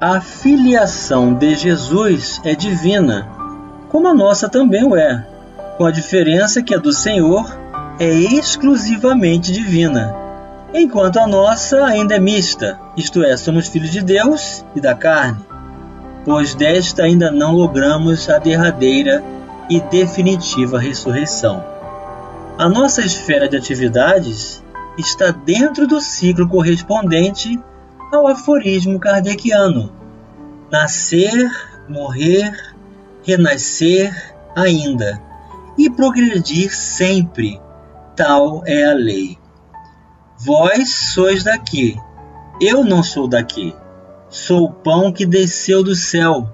A 0.00 0.20
filiação 0.20 1.32
de 1.32 1.54
Jesus 1.54 2.40
é 2.44 2.54
divina, 2.54 3.28
como 3.88 4.08
a 4.08 4.14
nossa 4.14 4.48
também 4.48 4.84
o 4.84 4.96
é, 4.96 5.26
com 5.78 5.86
a 5.86 5.90
diferença 5.90 6.62
que 6.62 6.74
a 6.74 6.78
do 6.78 6.92
Senhor 6.92 7.56
é 7.98 8.10
exclusivamente 8.10 9.52
divina, 9.52 10.14
enquanto 10.74 11.18
a 11.18 11.26
nossa 11.26 11.84
ainda 11.84 12.16
é 12.16 12.20
mista, 12.20 12.78
isto 12.96 13.24
é, 13.24 13.36
somos 13.36 13.68
filhos 13.68 13.90
de 13.90 14.02
Deus 14.02 14.64
e 14.74 14.80
da 14.80 14.94
carne, 14.94 15.40
pois 16.24 16.54
desta 16.54 17.04
ainda 17.04 17.30
não 17.30 17.52
logramos 17.52 18.28
a 18.28 18.38
derradeira 18.38 19.22
e 19.68 19.80
definitiva 19.80 20.78
ressurreição. 20.78 21.64
A 22.58 22.68
nossa 22.68 23.02
esfera 23.02 23.48
de 23.48 23.56
atividades 23.56 24.62
está 24.96 25.30
dentro 25.30 25.86
do 25.86 26.00
ciclo 26.00 26.48
correspondente 26.48 27.58
ao 28.12 28.26
aforismo 28.26 28.98
kardeciano: 28.98 29.92
nascer, 30.70 31.50
morrer, 31.88 32.52
renascer 33.22 34.34
ainda 34.54 35.20
e 35.76 35.90
progredir 35.90 36.74
sempre. 36.74 37.60
Tal 38.14 38.62
é 38.64 38.84
a 38.84 38.94
lei. 38.94 39.36
Vós 40.38 40.94
sois 41.12 41.44
daqui, 41.44 41.98
eu 42.60 42.82
não 42.84 43.02
sou 43.02 43.28
daqui. 43.28 43.74
Sou 44.28 44.64
o 44.64 44.72
pão 44.72 45.12
que 45.12 45.24
desceu 45.24 45.82
do 45.82 45.94
céu. 45.94 46.48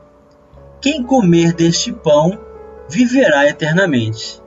Quem 0.80 1.02
comer 1.02 1.52
deste 1.52 1.92
pão 1.92 2.38
viverá 2.92 3.48
eternamente. 3.48 4.42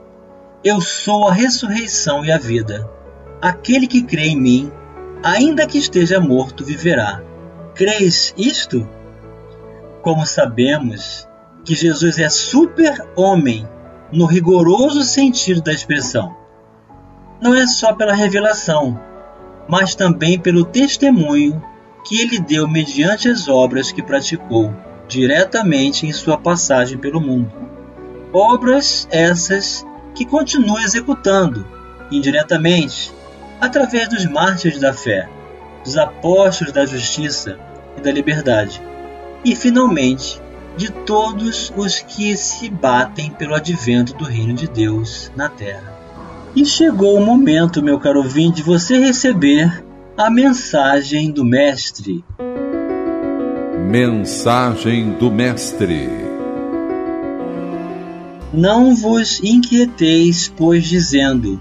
Eu 0.62 0.80
sou 0.80 1.26
a 1.26 1.32
ressurreição 1.32 2.24
e 2.24 2.30
a 2.30 2.38
vida. 2.38 2.88
Aquele 3.42 3.88
que 3.88 4.02
crê 4.02 4.28
em 4.28 4.40
mim, 4.40 4.72
ainda 5.22 5.66
que 5.66 5.78
esteja 5.78 6.20
morto, 6.20 6.64
viverá. 6.64 7.20
Crês 7.74 8.32
isto? 8.36 8.88
Como 10.00 10.24
sabemos 10.24 11.26
que 11.64 11.74
Jesus 11.74 12.20
é 12.20 12.28
super-homem 12.28 13.68
no 14.12 14.26
rigoroso 14.26 15.02
sentido 15.02 15.60
da 15.60 15.72
expressão, 15.72 16.34
não 17.42 17.52
é 17.52 17.66
só 17.66 17.92
pela 17.92 18.14
revelação, 18.14 18.98
mas 19.68 19.96
também 19.96 20.38
pelo 20.38 20.64
testemunho 20.64 21.60
que 22.04 22.20
ele 22.20 22.38
deu 22.38 22.68
mediante 22.68 23.28
as 23.28 23.48
obras 23.48 23.90
que 23.90 24.00
praticou 24.00 24.72
diretamente 25.08 26.06
em 26.06 26.12
sua 26.12 26.38
passagem 26.38 26.96
pelo 26.96 27.20
mundo. 27.20 27.75
Obras 28.32 29.06
essas 29.10 29.86
que 30.14 30.24
continua 30.24 30.82
executando 30.82 31.66
indiretamente 32.10 33.12
através 33.60 34.08
dos 34.08 34.24
mártires 34.26 34.80
da 34.80 34.92
fé, 34.92 35.28
dos 35.84 35.96
apóstolos 35.96 36.72
da 36.72 36.84
justiça 36.84 37.58
e 37.96 38.00
da 38.00 38.10
liberdade, 38.10 38.82
e 39.44 39.54
finalmente 39.54 40.40
de 40.76 40.90
todos 40.90 41.72
os 41.76 42.00
que 42.00 42.36
se 42.36 42.68
batem 42.68 43.30
pelo 43.30 43.54
advento 43.54 44.14
do 44.14 44.24
reino 44.24 44.52
de 44.52 44.68
Deus 44.68 45.30
na 45.34 45.48
terra. 45.48 45.94
E 46.54 46.64
chegou 46.64 47.16
o 47.16 47.24
momento, 47.24 47.82
meu 47.82 47.98
caro 47.98 48.18
ouvinte, 48.18 48.56
de 48.56 48.62
você 48.62 48.98
receber 48.98 49.84
a 50.16 50.30
mensagem 50.30 51.30
do 51.30 51.44
Mestre. 51.44 52.24
Mensagem 53.88 55.12
do 55.12 55.30
Mestre 55.30 56.25
Não 58.56 58.96
vos 58.96 59.40
inquieteis, 59.40 60.52
pois, 60.56 60.86
dizendo: 60.86 61.60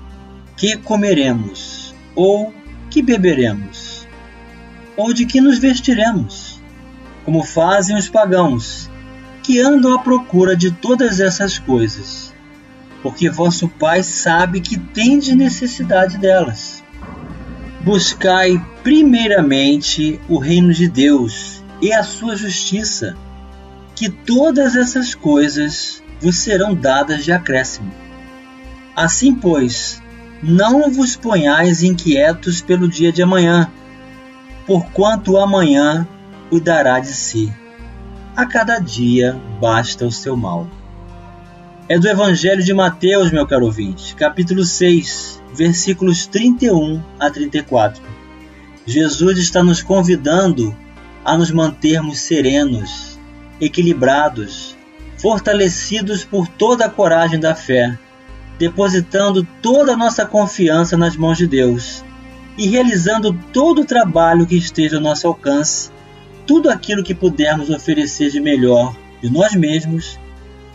Que 0.58 0.77
comeremos? 0.77 1.86
ou 2.15 2.53
que 2.89 3.01
beberemos, 3.01 4.08
ou 4.95 5.13
de 5.13 5.25
que 5.25 5.41
nos 5.41 5.60
vestiremos, 5.60 6.62
como 7.25 7.43
fazem 7.43 7.97
os 7.97 8.08
pagãos, 8.08 8.89
que 9.43 9.60
andam 9.60 9.93
à 9.93 9.99
procura 9.99 10.55
de 10.55 10.71
todas 10.71 11.19
essas 11.19 11.60
coisas, 11.60 12.34
porque 13.03 13.29
vosso 13.29 13.67
Pai 13.67 14.01
sabe 14.01 14.62
que 14.62 14.79
tendes 14.79 15.36
necessidade 15.36 16.17
delas. 16.17 16.84
Buscai 17.81 18.65
primeiramente 18.81 20.19
o 20.27 20.39
reino 20.39 20.73
de 20.73 20.88
Deus 20.88 21.63
e 21.81 21.93
a 21.93 22.01
sua 22.01 22.36
justiça, 22.36 23.15
que 23.95 24.10
todas 24.10 24.75
essas 24.75 25.13
coisas 25.13 26.01
vos 26.19 26.38
serão 26.38 26.73
dadas 26.73 27.23
de 27.23 27.32
acréscimo. 27.32 27.91
Assim, 28.95 29.36
pois, 29.36 30.01
não 30.41 30.91
vos 30.91 31.15
ponhais 31.15 31.84
inquietos 31.84 32.62
pelo 32.62 32.88
dia 32.88 33.12
de 33.12 33.21
amanhã, 33.21 33.69
porquanto 34.65 35.38
amanhã 35.38 36.08
cuidará 36.49 36.99
de 36.99 37.13
si. 37.13 37.51
A 38.36 38.45
cada 38.45 38.80
dia 38.80 39.39
basta 39.60 40.06
o 40.06 40.12
seu 40.12 40.36
mal. 40.36 40.67
É 41.88 41.99
do 41.99 42.08
Evangelho 42.08 42.63
de 42.63 42.73
Mateus, 42.73 43.32
meu 43.32 43.45
caro 43.45 43.65
ouvinte, 43.65 44.15
capítulo 44.15 44.63
6, 44.63 45.41
versículos 45.54 46.25
31 46.25 47.01
a 47.19 47.30
34. 47.30 48.01
Jesus 48.86 49.38
está 49.38 49.63
nos 49.63 49.82
convidando 49.82 50.75
a 51.23 51.38
nos 51.38 51.49
mantermos 51.51 52.19
serenos, 52.19 53.19
equilibrados, 53.60 54.74
fortalecidos 55.25 56.23
por 56.23 56.47
toda 56.47 56.85
a 56.85 56.89
coragem 56.89 57.39
da 57.39 57.55
fé 57.55 57.97
depositando 58.59 59.43
toda 59.59 59.93
a 59.93 59.97
nossa 59.97 60.23
confiança 60.23 60.95
nas 60.95 61.17
mãos 61.17 61.35
de 61.35 61.47
Deus 61.47 62.05
e 62.55 62.67
realizando 62.67 63.33
todo 63.51 63.81
o 63.81 63.85
trabalho 63.85 64.45
que 64.45 64.55
esteja 64.55 64.97
ao 64.97 65.01
nosso 65.01 65.25
alcance, 65.25 65.89
tudo 66.45 66.69
aquilo 66.69 67.03
que 67.03 67.15
pudermos 67.15 67.71
oferecer 67.71 68.29
de 68.29 68.39
melhor 68.39 68.95
de 69.19 69.31
nós 69.31 69.55
mesmos 69.55 70.19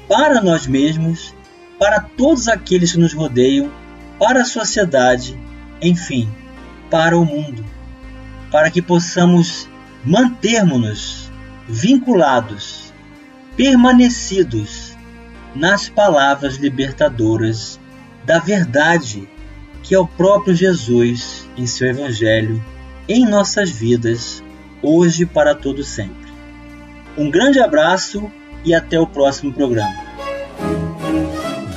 para 0.09 0.43
nós 0.43 0.67
mesmos, 0.67 1.33
para 1.79 2.01
todos 2.01 2.49
aqueles 2.49 2.91
que 2.91 2.99
nos 2.99 3.15
rodeiam, 3.15 3.71
para 4.19 4.43
a 4.43 4.45
sociedade, 4.45 5.39
enfim, 5.81 6.29
para 6.91 7.17
o 7.17 7.25
mundo, 7.25 7.65
para 8.51 8.69
que 8.69 8.83
possamos 8.83 9.69
mantermos-nos 10.05 11.31
vinculados, 11.69 12.70
permanecidos 13.61 14.97
nas 15.55 15.87
palavras 15.87 16.57
libertadoras 16.57 17.79
da 18.25 18.39
verdade 18.39 19.29
que 19.83 19.95
é 19.95 19.99
o 19.99 20.07
próprio 20.07 20.55
Jesus 20.55 21.47
em 21.59 21.67
seu 21.67 21.91
Evangelho 21.91 22.65
em 23.07 23.29
nossas 23.29 23.69
vidas, 23.69 24.43
hoje 24.81 25.27
para 25.27 25.55
todo 25.55 25.85
sempre. 25.85 26.33
Um 27.19 27.31
grande 27.31 27.61
abraço 27.61 28.33
e 28.65 28.73
até 28.73 28.99
o 28.99 29.07
próximo 29.07 29.53
programa. 29.53 29.95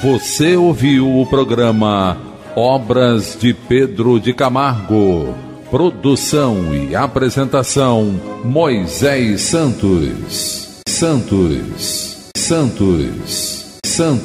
Você 0.01 0.55
ouviu 0.55 1.19
o 1.19 1.25
programa 1.25 2.17
Obras 2.55 3.37
de 3.37 3.53
Pedro 3.53 4.21
de 4.21 4.33
Camargo. 4.33 5.35
Produção 5.69 6.73
e 6.73 6.95
apresentação 6.95 8.21
Moisés 8.41 9.41
Santos. 9.41 10.62
Santos. 11.03 12.31
Santos. 12.37 13.65
Santos. 13.85 14.23